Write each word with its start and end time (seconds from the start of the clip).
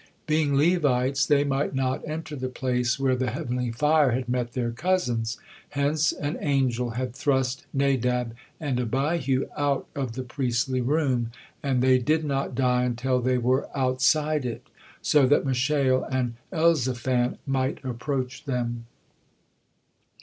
Being 0.25 0.55
Levites 0.55 1.27
they 1.27 1.43
might 1.43 1.75
not 1.75 2.01
enter 2.07 2.35
the 2.35 2.49
place 2.49 2.99
where 2.99 3.15
the 3.15 3.29
heavenly 3.29 3.69
fire 3.69 4.13
had 4.13 4.27
met 4.27 4.53
their 4.53 4.71
cousins, 4.71 5.37
hence 5.69 6.11
an 6.11 6.37
angel 6.41 6.89
had 6.97 7.13
thrust 7.13 7.67
Nadab 7.71 8.33
and 8.59 8.79
Abihu 8.79 9.45
out 9.55 9.87
of 9.93 10.13
the 10.13 10.23
priestly 10.23 10.81
room, 10.81 11.29
and 11.61 11.83
they 11.83 11.99
did 11.99 12.25
not 12.25 12.55
die 12.55 12.83
until 12.83 13.19
they 13.21 13.37
were 13.37 13.69
outside 13.77 14.43
it, 14.43 14.65
so 15.03 15.27
that 15.27 15.45
Mishael 15.45 16.03
and 16.05 16.33
Elzaphan 16.51 17.37
might 17.45 17.77
approach 17.85 18.45
them. 18.45 18.87